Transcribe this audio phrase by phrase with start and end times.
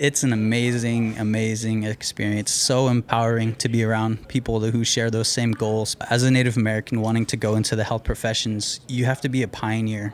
[0.00, 2.50] It's an amazing, amazing experience.
[2.50, 5.96] So empowering to be around people who share those same goals.
[6.10, 9.44] As a Native American wanting to go into the health professions, you have to be
[9.44, 10.12] a pioneer.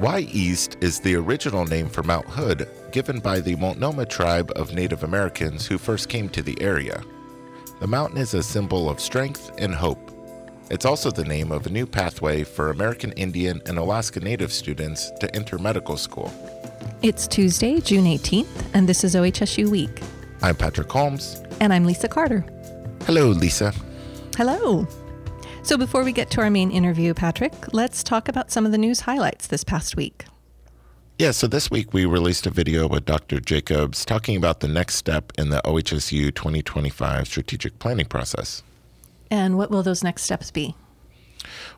[0.00, 5.04] Wy'east is the original name for Mount Hood given by the Multnomah tribe of Native
[5.04, 7.00] Americans who first came to the area.
[7.78, 10.05] The mountain is a symbol of strength and hope.
[10.68, 15.12] It's also the name of a new pathway for American Indian and Alaska Native students
[15.20, 16.32] to enter medical school.
[17.02, 20.00] It's Tuesday, June 18th, and this is OHSU Week.
[20.42, 21.40] I'm Patrick Holmes.
[21.60, 22.44] And I'm Lisa Carter.
[23.04, 23.72] Hello, Lisa.
[24.36, 24.88] Hello.
[25.62, 28.78] So before we get to our main interview, Patrick, let's talk about some of the
[28.78, 30.24] news highlights this past week.
[31.16, 33.38] Yeah, so this week we released a video with Dr.
[33.38, 38.64] Jacobs talking about the next step in the OHSU 2025 strategic planning process.
[39.30, 40.74] And what will those next steps be?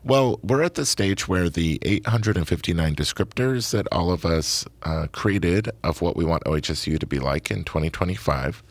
[0.03, 5.69] Well, we're at the stage where the 859 descriptors that all of us uh, created
[5.83, 8.63] of what we want OHSU to be like in 2025,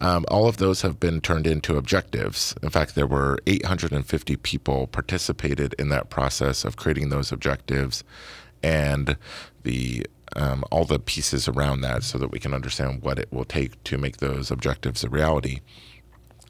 [0.00, 2.54] um, all of those have been turned into objectives.
[2.62, 8.04] In fact, there were 850 people participated in that process of creating those objectives,
[8.62, 9.16] and
[9.62, 13.46] the um, all the pieces around that, so that we can understand what it will
[13.46, 15.60] take to make those objectives a reality.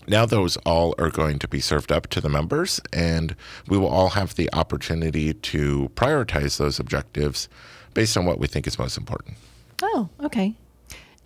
[0.08, 3.36] Now, those all are going to be served up to the members, and
[3.68, 7.46] we will all have the opportunity to prioritize those objectives
[7.92, 9.36] based on what we think is most important.
[9.82, 10.54] Oh, okay.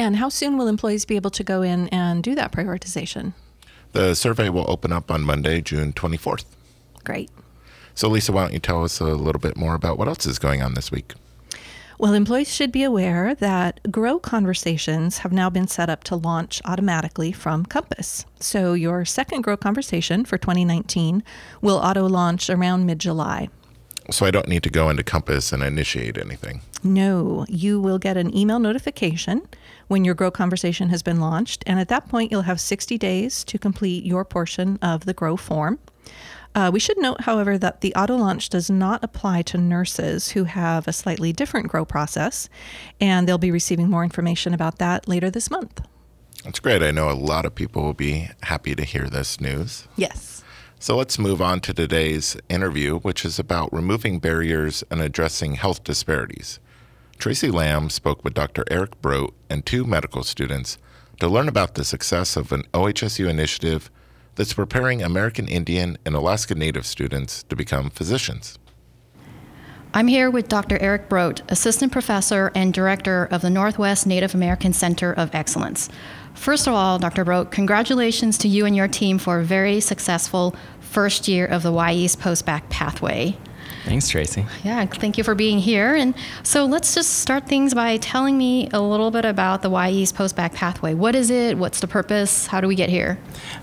[0.01, 3.35] And how soon will employees be able to go in and do that prioritization?
[3.93, 6.45] The survey will open up on Monday, June 24th.
[7.05, 7.31] Great.
[7.95, 10.41] So, Lisa, why don't you tell us a little bit more about what else is
[10.41, 11.13] going on this week?
[12.03, 16.61] Well, employees should be aware that Grow conversations have now been set up to launch
[16.64, 18.27] automatically from Compass.
[18.41, 21.23] So, your second Grow conversation for 2019
[21.61, 23.50] will auto launch around mid July.
[24.11, 26.62] So, I don't need to go into Compass and initiate anything.
[26.83, 29.47] No, you will get an email notification
[29.86, 31.62] when your Grow conversation has been launched.
[31.69, 35.36] And at that point, you'll have 60 days to complete your portion of the Grow
[35.36, 35.79] form.
[36.55, 40.45] Uh, we should note, however, that the auto launch does not apply to nurses who
[40.45, 42.48] have a slightly different grow process,
[43.01, 45.80] and they'll be receiving more information about that later this month.
[46.45, 46.83] That's great.
[46.83, 49.86] I know a lot of people will be happy to hear this news.
[49.96, 50.45] Yes.
[50.79, 55.85] So let's move on to today's interview, which is about removing barriers and addressing health
[55.85, 56.58] disparities.
[57.18, 58.64] Tracy Lamb spoke with Dr.
[58.68, 60.79] Eric Brodt and two medical students
[61.20, 63.92] to learn about the success of an OHSU initiative
[64.35, 68.59] that's preparing American Indian and Alaska Native students to become physicians.
[69.95, 70.79] I'm here with Dr.
[70.81, 75.91] Eric Brodt, Assistant Professor and Director of the Northwest Native American Center of Excellence.
[76.33, 77.27] First of all, Dr.
[77.27, 81.71] Brodt, congratulations to you and your team for a very successful first year of the
[81.71, 83.37] Wy'east Postbac pathway.
[83.85, 84.47] Thanks, Tracy.
[84.65, 85.95] Yeah, thank you for being here.
[85.95, 90.15] And so let's just start things by telling me a little bit about the Wy'east
[90.15, 90.95] Postbac pathway.
[90.95, 91.59] What is it?
[91.59, 92.47] What's the purpose?
[92.47, 93.19] How do we get here?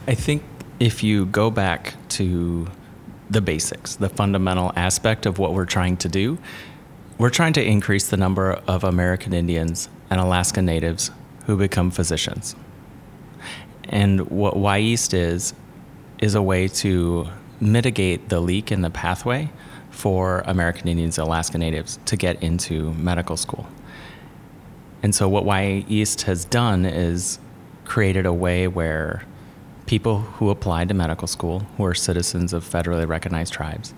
[0.08, 0.44] I think
[0.80, 2.68] if you go back to
[3.30, 6.38] the basics, the fundamental aspect of what we're trying to do,
[7.18, 11.12] we're trying to increase the number of American Indians and Alaska Natives
[11.46, 12.56] who become physicians.
[13.90, 15.54] And what Wy'east is,
[16.20, 17.28] is a way to
[17.60, 19.50] mitigate the leak in the pathway
[19.90, 23.68] for American Indians and Alaska Natives to get into medical school.
[25.02, 27.40] And so, what Wy'east has done is
[27.86, 29.24] created a way where
[29.90, 33.96] people who apply to medical school who are citizens of federally recognized tribes.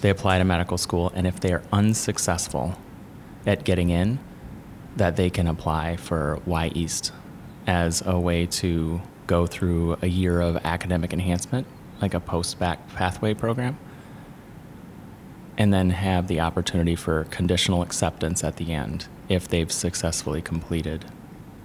[0.00, 2.76] They apply to medical school, and if they are unsuccessful
[3.46, 4.18] at getting in,
[4.96, 7.12] that they can apply for Wy'east
[7.64, 11.68] as a way to go through a year of academic enhancement,
[12.02, 13.78] like a post-bac pathway program,
[15.56, 21.04] and then have the opportunity for conditional acceptance at the end if they've successfully completed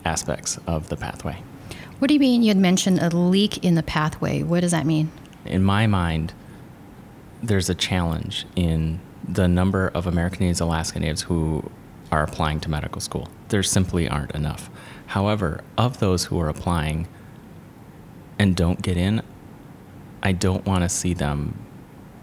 [0.06, 1.42] aspects of the pathway.
[2.00, 4.44] What do you mean you had mentioned a leak in the pathway?
[4.44, 5.12] What does that mean?
[5.46, 6.34] In my mind,
[7.42, 11.70] there's a challenge in the number of American Indians, Alaska Natives who
[12.12, 13.28] are applying to medical school.
[13.50, 14.70] There simply aren't enough.
[15.08, 17.08] However, of those who are applying
[18.40, 19.22] and don't get in,
[20.22, 21.60] I don't want to see them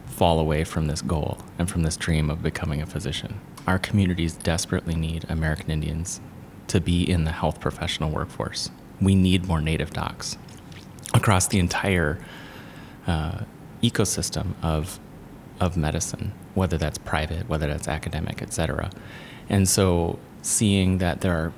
[0.06, 3.40] fall away from this goal and from this dream of becoming a physician.
[3.66, 6.20] Our communities desperately need American Indians
[6.68, 8.70] to be in the health professional workforce
[9.00, 10.36] we need more native docs
[11.14, 12.18] across the entire
[13.06, 13.40] uh,
[13.82, 14.98] ecosystem of
[15.60, 18.90] of medicine, whether that's private, whether that's academic, et cetera.
[19.48, 21.52] And so, seeing that there are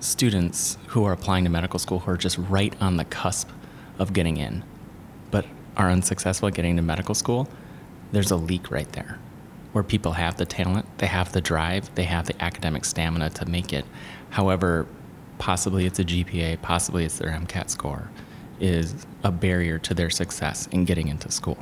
[0.00, 3.48] students who are applying to medical school who are just right on the cusp
[3.98, 4.64] of getting in,
[5.30, 5.44] but
[5.76, 7.48] are unsuccessful at getting to medical school,
[8.12, 9.18] there's a leak right there.
[9.72, 13.46] where people have the talent, they have the drive, they have the academic stamina to
[13.46, 13.84] make it.
[14.30, 14.86] However,
[15.38, 18.10] possibly it's a GPA, possibly it's their MCAT score,
[18.60, 21.58] is a barrier to their success in getting into school.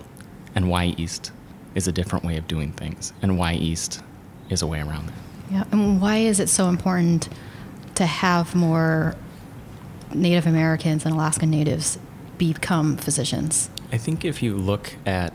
[0.55, 1.33] And why East
[1.75, 4.03] is a different way of doing things, and Wy'east
[4.49, 5.15] is a way around that.
[5.51, 7.29] Yeah, and why is it so important
[7.97, 9.15] to have more
[10.15, 11.99] Native Americans and Alaska Natives
[12.39, 13.71] become physicians?
[13.93, 15.35] I think if you look at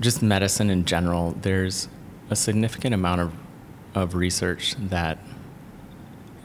[0.00, 1.88] just medicine in general, there's
[2.30, 3.32] a significant amount of,
[3.94, 5.18] of research that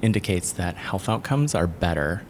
[0.01, 2.23] indicates that health outcomes are better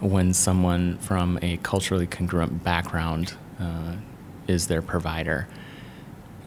[0.00, 3.94] when someone from a culturally congruent background uh,
[4.46, 5.48] is their provider.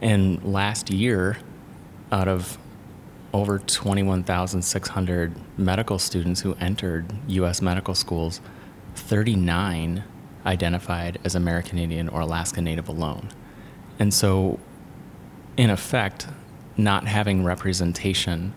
[0.02, 1.38] And last year,
[2.12, 2.58] out of
[3.34, 7.62] over 21,600 medical students who entered U.S.
[7.62, 8.42] medical schools,
[8.96, 10.04] 39
[10.46, 13.30] identified as American Indian or Alaska Native alone.
[14.00, 14.60] And so,
[15.58, 16.28] in effect,
[16.78, 18.54] not having representation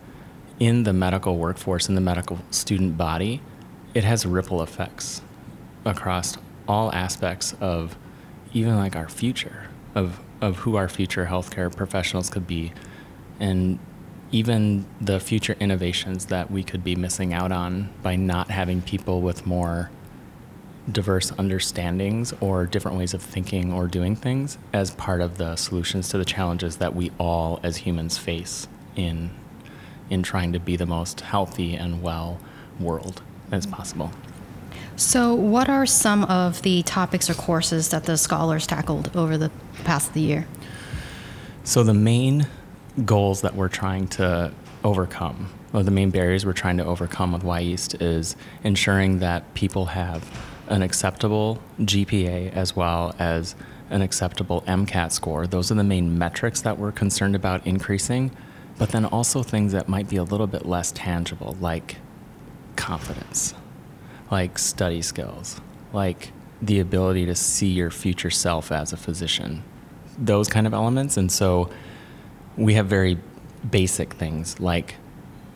[0.63, 3.43] in the medical workforce, in the medical student body,
[3.95, 5.21] it has ripple effects
[5.85, 6.39] across
[6.69, 7.97] all aspects of
[8.53, 9.67] even like our future,
[9.97, 12.73] of, of who our future healthcare professionals could be,
[13.41, 13.77] and
[14.31, 19.21] even the future innovations that we could be missing out on by not having people
[19.21, 19.91] with more
[20.93, 26.09] diverse understandings or different ways of thinking or doing things as part of the solutions
[26.09, 29.29] to the challenges that we all as humans face in
[30.11, 32.39] in trying to be the most healthy and well
[32.79, 33.77] world as mm-hmm.
[33.77, 34.11] possible.
[34.97, 39.51] So, what are some of the topics or courses that the scholars tackled over the
[39.85, 40.47] past the year?
[41.65, 42.47] So, the main
[43.05, 44.53] goals that we're trying to
[44.85, 49.87] overcome, or the main barriers we're trying to overcome with Wy'east, is ensuring that people
[49.87, 50.29] have
[50.69, 53.55] an acceptable GPA as well as
[53.91, 55.47] an acceptable MCAT score.
[55.47, 58.31] Those are the main metrics that we're concerned about increasing,
[58.79, 61.97] but then also things that might be a little bit less tangible, like
[62.77, 63.55] confidence,
[64.31, 65.61] like study skills,
[65.93, 69.63] like the ability to see your future self as a physician,
[70.19, 71.17] those kind of elements.
[71.17, 71.71] And so
[72.57, 73.19] we have very
[73.71, 74.97] basic things like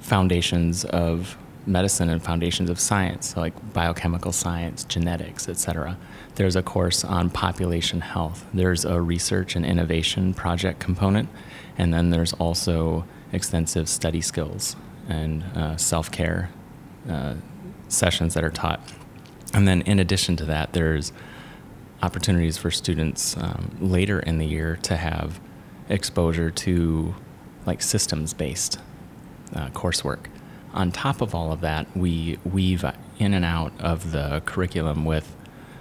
[0.00, 1.36] foundations of
[1.66, 5.96] medicine and foundations of science, like biochemical science, genetics, etc.
[6.36, 8.44] There's a course on population health.
[8.52, 11.28] There's a research and innovation project component,
[11.76, 14.76] and then there's also extensive study skills
[15.08, 16.50] and uh, self care
[17.08, 17.34] uh,
[17.88, 18.80] sessions that are taught.
[19.54, 21.12] And then, in addition to that, there's
[22.02, 25.40] opportunities for students um, later in the year to have
[25.88, 27.14] exposure to
[27.64, 28.78] like systems based
[29.54, 30.26] uh, coursework
[30.76, 32.84] on top of all of that, we weave
[33.18, 35.34] in and out of the curriculum with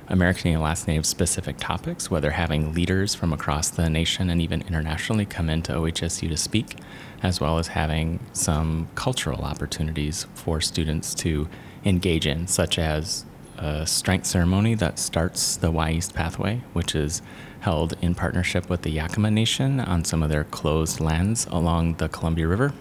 [0.08, 4.62] American and Alaska Native specific topics, whether having leaders from across the nation and even
[4.62, 6.78] internationally come into OHSU to speak,
[7.24, 11.48] as well as having some cultural opportunities for students to
[11.84, 13.26] engage in, such as
[13.58, 17.22] a strength ceremony that starts the Wy'east pathway, which is
[17.62, 22.10] held in partnership with the Yakama Nation on some of their closed lands along the
[22.10, 22.74] Columbia River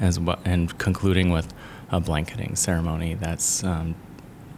[0.00, 1.52] as well, and concluding with
[1.90, 3.94] a blanketing ceremony that's um,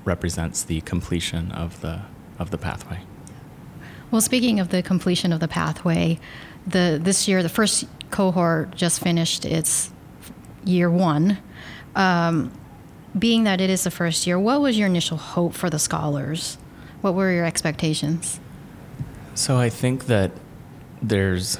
[0.06, 2.00] represents the completion of the
[2.38, 3.00] of the pathway.
[4.10, 6.18] Well, speaking of the completion of the pathway,
[6.66, 9.90] the this year the first cohort just finished its
[10.64, 11.38] year one.
[11.94, 12.52] Um,
[13.18, 16.58] being that it is the first year, what was your initial hope for the scholars?
[17.00, 18.40] What were your expectations?
[19.34, 20.32] So I think that
[21.02, 21.58] there's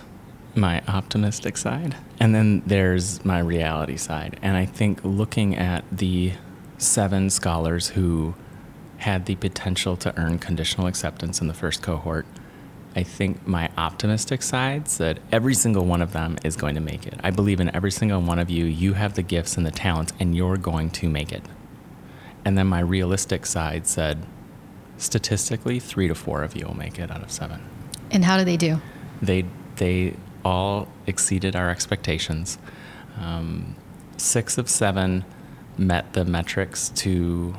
[0.54, 4.38] my optimistic side, and then there's my reality side.
[4.42, 6.32] And I think looking at the
[6.78, 8.34] seven scholars who
[8.98, 12.26] had the potential to earn conditional acceptance in the first cohort,
[12.94, 17.06] I think my optimistic side said every single one of them is going to make
[17.06, 17.20] it.
[17.22, 18.64] I believe in every single one of you.
[18.64, 21.42] You have the gifts and the talents, and you're going to make it.
[22.44, 24.24] And then my realistic side said,
[24.96, 27.60] statistically, three to four of you will make it out of seven.
[28.10, 28.80] And how do they do?
[29.20, 29.44] They
[29.76, 32.56] they all exceeded our expectations.
[33.20, 33.76] Um,
[34.16, 35.24] six of seven
[35.78, 37.54] met the metrics to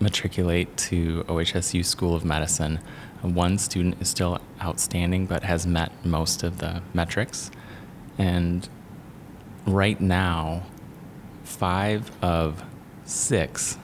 [0.00, 2.80] matriculate to OHSU School of Medicine.
[3.22, 7.50] One student is still outstanding but has met most of the metrics.
[8.18, 8.68] And
[9.66, 10.64] right now,
[11.44, 12.62] five of
[13.04, 13.78] six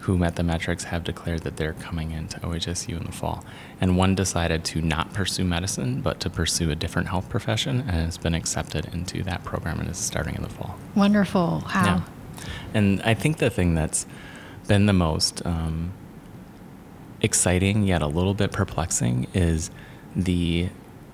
[0.00, 3.44] who met the metrics have declared that they're coming into OHSU in the fall.
[3.82, 7.90] And one decided to not pursue medicine, but to pursue a different health profession, and
[7.90, 10.76] has been accepted into that program and is starting in the fall.
[10.94, 11.60] Wonderful.
[11.60, 11.84] How?
[11.84, 12.00] Yeah.
[12.74, 14.06] And I think the thing that's
[14.66, 15.92] been the most um,
[17.20, 19.70] exciting, yet a little bit perplexing, is
[20.14, 20.68] the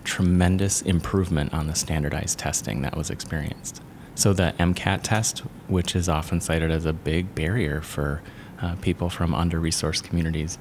[0.04, 3.82] tremendous improvement on the standardized testing that was experienced.
[4.14, 8.22] So the MCAT test, which is often cited as a big barrier for
[8.62, 10.58] uh, people from under-resourced communities,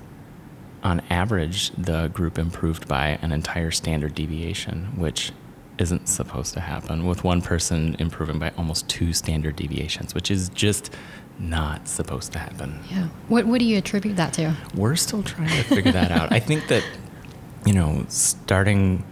[0.84, 5.32] on average, the group improved by an entire standard deviation, which
[5.78, 10.50] isn't supposed to happen, with one person improving by almost two standard deviations, which is
[10.50, 10.94] just
[11.38, 12.80] not supposed to happen.
[12.90, 13.10] Yeah.
[13.28, 14.56] What, what do you attribute that to?
[14.74, 16.32] We're still trying to figure that out.
[16.32, 16.84] I think that,
[17.66, 19.04] you know, starting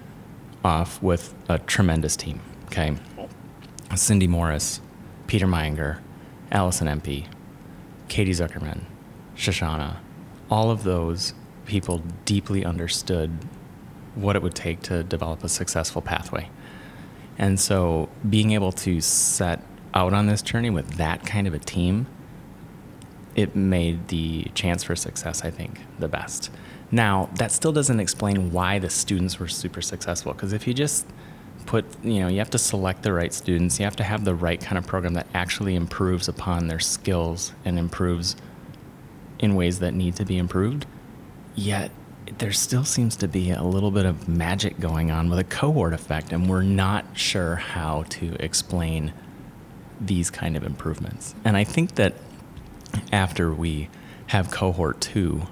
[0.63, 2.95] off with a tremendous team, okay?
[3.95, 4.79] Cindy Morris,
[5.27, 5.99] Peter Meyinger,
[6.51, 7.27] Allison Empey,
[8.07, 8.83] Katie Zuckerman,
[9.35, 9.97] Shoshana,
[10.49, 11.33] all of those
[11.65, 13.31] people deeply understood
[14.15, 16.49] what it would take to develop a successful pathway.
[17.37, 19.61] And so being able to set
[19.93, 22.07] out on this journey with that kind of a team,
[23.35, 26.51] it made the chance for success, I think, the best.
[26.91, 31.07] Now, that still doesn't explain why the students were super successful, because if you just
[31.65, 34.35] put, you know, you have to select the right students, you have to have the
[34.35, 38.35] right kind of program that actually improves upon their skills and improves
[39.39, 40.85] in ways that need to be improved.
[41.55, 41.89] Yet,
[42.37, 45.93] there still seems to be a little bit of magic going on with a cohort
[45.93, 49.13] effect, and we're not sure how to explain
[49.99, 51.35] these kind of improvements.
[51.45, 52.15] And I think that
[53.11, 53.89] after we
[54.27, 55.43] have cohort two,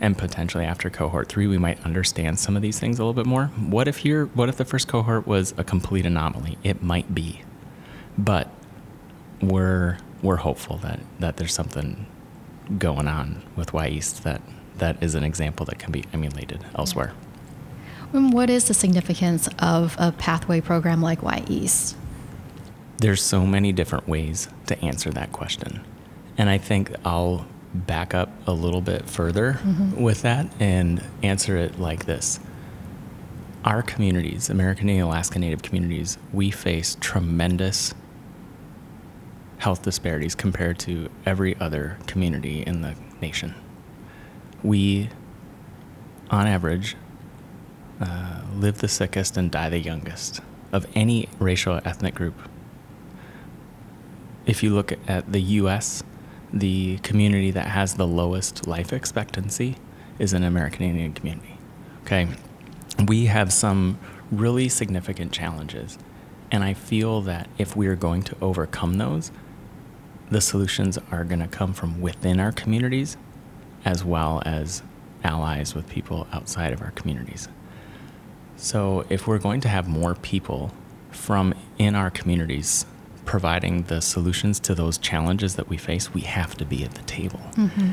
[0.00, 3.26] and potentially after cohort three, we might understand some of these things a little bit
[3.26, 3.46] more.
[3.46, 4.26] What if here?
[4.26, 6.58] What if the first cohort was a complete anomaly?
[6.62, 7.42] It might be,
[8.18, 8.50] but
[9.40, 12.06] we're we're hopeful that that there's something
[12.78, 14.42] going on with Wy'east that
[14.78, 17.12] that is an example that can be emulated elsewhere.
[18.12, 21.94] And what is the significance of a pathway program like Wy'east?
[22.98, 25.84] There's so many different ways to answer that question.
[26.38, 30.02] And I think I'll back up a little bit further mm-hmm.
[30.02, 32.40] with that and answer it like this.
[33.64, 37.94] Our communities, American and Alaska Native communities, we face tremendous
[39.58, 43.54] health disparities compared to every other community in the nation.
[44.62, 45.10] We,
[46.30, 46.96] on average,
[48.00, 50.40] uh, live the sickest and die the youngest
[50.72, 52.34] of any racial or ethnic group.
[54.44, 56.02] If you look at the US,
[56.52, 59.76] the community that has the lowest life expectancy
[60.18, 61.58] is an American Indian community.
[62.02, 62.28] Okay.
[63.06, 63.98] We have some
[64.30, 65.98] really significant challenges.
[66.50, 69.32] And I feel that if we are going to overcome those,
[70.30, 73.16] the solutions are going to come from within our communities
[73.84, 74.82] as well as
[75.24, 77.48] allies with people outside of our communities.
[78.56, 80.72] So, if we're going to have more people
[81.10, 82.86] from in our communities
[83.26, 87.02] providing the solutions to those challenges that we face, we have to be at the
[87.02, 87.40] table.
[87.54, 87.90] Mm-hmm.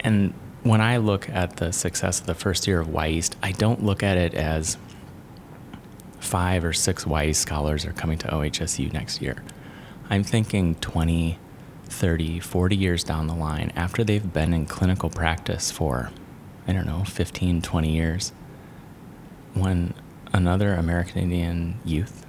[0.00, 3.84] And when I look at the success of the first year of Wy'east, I don't
[3.84, 4.78] look at it as
[6.18, 9.42] five or six Wy'east scholars are coming to OHSU next year.
[10.08, 11.38] I'm thinking 20,
[11.90, 16.10] 30, 40 years down the line, after they've been in clinical practice for,
[16.66, 18.32] I don't know, 15, 20 years,
[19.54, 19.92] when
[20.32, 22.24] another American Indian youth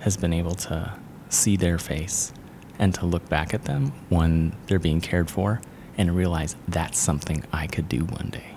[0.00, 2.32] has been able to see their face
[2.78, 5.60] and to look back at them when they're being cared for
[5.96, 8.56] and realize that's something I could do one day.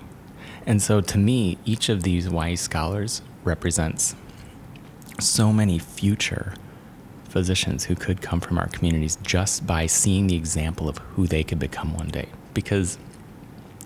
[0.65, 4.15] And so to me, each of these wise scholars represents
[5.19, 6.53] so many future
[7.37, 11.43] physicians who could come from our communities just by seeing the example of who they
[11.43, 12.29] could become one day.
[12.53, 12.97] Because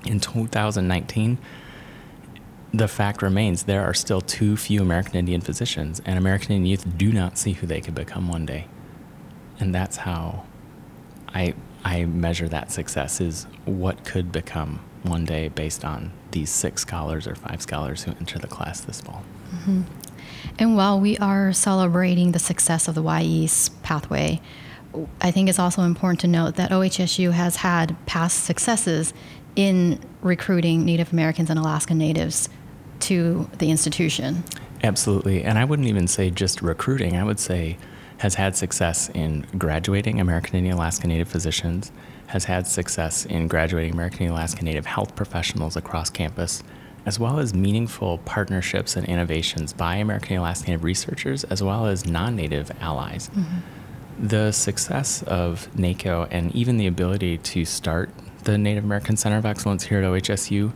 [0.06, 1.38] in 2019,
[2.74, 6.98] the fact remains there are still too few American Indian physicians, and American Indian youth
[6.98, 8.68] do not see who they could become one day
[9.62, 10.44] and that's how
[11.30, 11.54] I
[11.86, 17.28] I measure that success is what could become one day based on these six scholars
[17.28, 19.24] or five scholars who enter the class this fall.
[19.54, 19.82] Mm-hmm.
[20.60, 24.42] And while we are celebrating the success of the Wy'east pathway,
[25.22, 29.14] I think it's also important to note that OHSU has had past successes
[29.56, 32.50] in recruiting Native Americans and Alaska Natives
[33.02, 34.44] to the institution.
[34.84, 35.44] Absolutely.
[35.44, 37.78] And I wouldn't even say just recruiting, I would say
[38.18, 41.92] has had success in graduating American Indian Alaska Native physicians,
[42.28, 46.62] has had success in graduating American Indian Alaska Native health professionals across campus,
[47.06, 51.86] as well as meaningful partnerships and innovations by American Indian Alaska Native researchers, as well
[51.86, 53.30] as non Native allies.
[53.30, 54.28] Mm-hmm.
[54.28, 58.12] The success of NACO and even the ability to start
[58.44, 60.74] the Native American Center of Excellence here at OHSU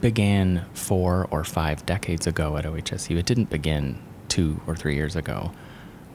[0.00, 3.16] began four or five decades ago at OHSU.
[3.16, 5.52] It didn't begin two or three years ago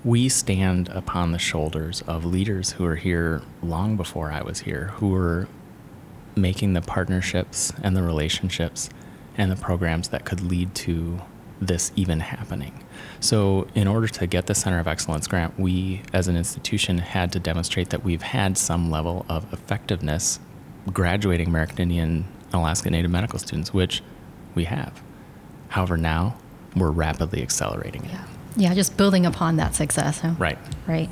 [0.03, 4.91] we stand upon the shoulders of leaders who are here long before I was here,
[4.95, 5.49] who were
[6.35, 8.89] making the partnerships and the relationships
[9.37, 11.21] and the programs that could lead to
[11.59, 12.83] this even happening.
[13.19, 17.31] So, in order to get the Center of Excellence grant, we as an institution had
[17.31, 20.39] to demonstrate that we've had some level of effectiveness
[20.93, 24.03] graduating American Indian Alaska Native medical students, which
[24.55, 25.01] we have.
[25.69, 26.37] However, now
[26.75, 28.11] we're rapidly accelerating it.
[28.11, 28.25] Yeah.
[28.55, 30.19] Yeah, just building upon that success.
[30.19, 30.33] Huh?
[30.39, 30.57] Right.
[30.87, 31.09] Right.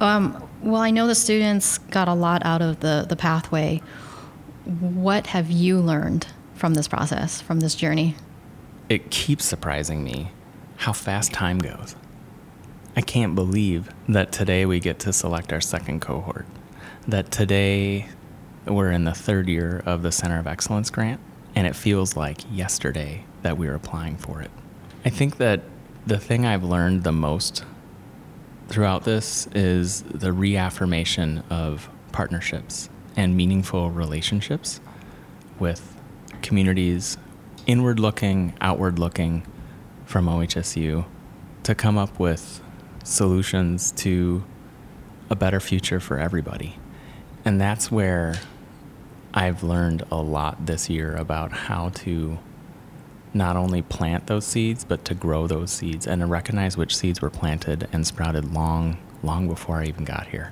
[0.00, 3.82] Um, well, I know the students got a lot out of the, the pathway.
[4.64, 6.26] What have you learned
[6.58, 8.16] from this process, from this journey?
[8.88, 10.32] It keeps surprising me
[10.76, 11.94] how fast time goes.
[12.96, 16.46] I can't believe that today we get to select our second cohort,
[17.06, 18.06] that today
[18.66, 21.20] we're in the third year of the Center of Excellence grant,
[21.54, 24.50] and it feels like yesterday that we were applying for it.
[25.04, 25.62] I think that
[26.06, 27.64] the thing I've learned the most
[28.68, 34.80] throughout this is the reaffirmation of partnerships and meaningful relationships
[35.58, 35.97] with
[36.42, 37.16] communities,
[37.66, 39.46] inward looking, outward looking
[40.04, 41.04] from OHSU
[41.62, 42.62] to come up with
[43.04, 44.44] solutions to
[45.30, 46.78] a better future for everybody.
[47.44, 48.36] And that's where
[49.34, 52.38] I've learned a lot this year about how to
[53.34, 57.20] not only plant those seeds, but to grow those seeds and to recognize which seeds
[57.20, 60.50] were planted and sprouted long, long before I even got here.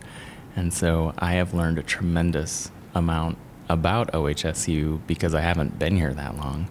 [0.54, 3.38] And so I have learned a tremendous amount
[3.68, 6.68] about OHSU because I haven't been here that long,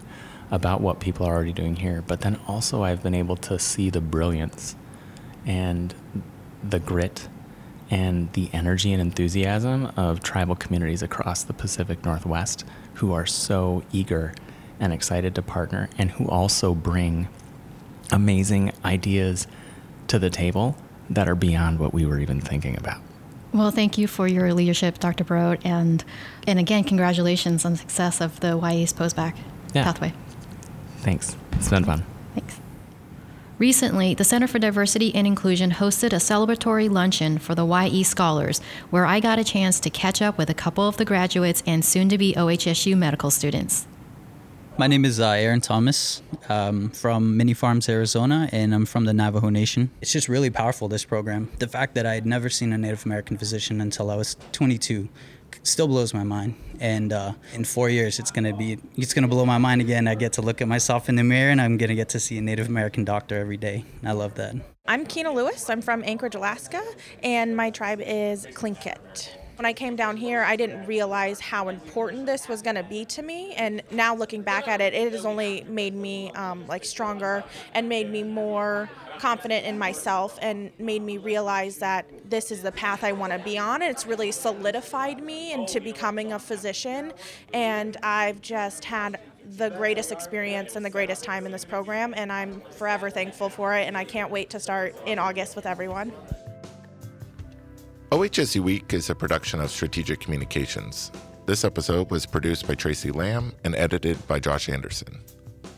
[0.50, 2.02] about what people are already doing here.
[2.06, 4.76] But then also, I've been able to see the brilliance
[5.44, 5.94] and
[6.62, 7.28] the grit
[7.90, 13.84] and the energy and enthusiasm of tribal communities across the Pacific Northwest who are so
[13.92, 14.34] eager
[14.80, 17.28] and excited to partner and who also bring
[18.10, 19.46] amazing ideas
[20.08, 20.76] to the table
[21.08, 23.00] that are beyond what we were even thinking about.
[23.56, 25.24] Well, thank you for your leadership, Dr.
[25.24, 26.04] Brodt, and
[26.46, 29.32] and again, congratulations on the success of the Wy'east Postbac
[29.72, 29.82] Yeah.
[29.84, 30.12] pathway.
[30.98, 31.34] Thanks.
[31.52, 32.04] It's been fun.
[32.34, 32.60] Thanks.
[33.58, 38.60] Recently, the Center for Diversity and Inclusion hosted a celebratory luncheon for the YE scholars,
[38.90, 41.82] where I got a chance to catch up with a couple of the graduates and
[41.82, 43.86] soon to be OHSU medical students.
[44.78, 49.14] My name is uh, Aaron Thomas um, from Many Farms, Arizona, and I'm from the
[49.14, 49.90] Navajo Nation.
[50.02, 51.50] It's just really powerful, this program.
[51.60, 55.08] The fact that I had never seen a Native American physician until I was 22
[55.62, 56.56] still blows my mind.
[56.78, 60.06] And uh, in four years, it's gonna be it's gonna blow my mind again.
[60.06, 62.36] I get to look at myself in the mirror, and I'm gonna get to see
[62.36, 63.86] a Native American doctor every day.
[64.04, 64.56] I love that.
[64.86, 65.70] I'm Keena Lewis.
[65.70, 66.82] I'm from Anchorage, Alaska,
[67.22, 69.30] and my tribe is Tlingit.
[69.56, 73.06] When I came down here, I didn't realize how important this was going to be
[73.06, 76.84] to me, and now looking back at it, it has only made me um, like
[76.84, 77.42] stronger
[77.72, 82.72] and made me more confident in myself and made me realize that this is the
[82.72, 83.80] path I want to be on.
[83.80, 87.14] And it's really solidified me into becoming a physician,
[87.54, 89.18] and I've just had
[89.56, 93.74] the greatest experience and the greatest time in this program, and I'm forever thankful for
[93.74, 93.86] it.
[93.86, 96.12] And I can't wait to start in August with everyone.
[98.12, 101.10] OHSU Week is a production of Strategic Communications.
[101.46, 105.20] This episode was produced by Tracy Lamb and edited by Josh Anderson.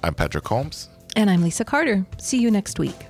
[0.02, 0.90] I'm Patrick Holmes.
[1.16, 2.06] And I'm Lisa Carter.
[2.18, 3.06] See you next week.